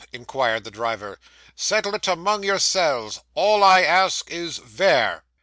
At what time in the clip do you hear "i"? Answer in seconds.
3.63-3.83